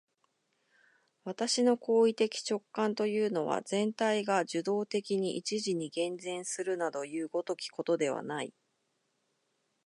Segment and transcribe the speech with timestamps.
[1.25, 8.51] 私の行為的直観というのは、全体が受働的に一時に現前するなどいう如きことではない。